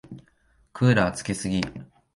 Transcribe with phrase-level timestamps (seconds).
[0.73, 1.61] クーラーつけすぎ。